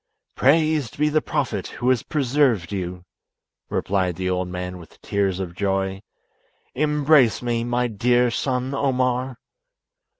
"Praised 0.35 0.97
be 0.97 1.09
the 1.09 1.21
Prophet 1.21 1.67
who 1.77 1.89
has 1.89 2.01
preserved 2.01 2.71
you! 2.71 3.05
replied 3.69 4.15
the 4.15 4.31
old 4.31 4.47
man 4.47 4.79
with 4.79 4.99
tears 5.03 5.39
of 5.39 5.53
joy. 5.53 6.01
"Embrace 6.73 7.43
me, 7.43 7.63
my 7.63 7.85
dear 7.85 8.31
son 8.31 8.73
Omar!" 8.73 9.37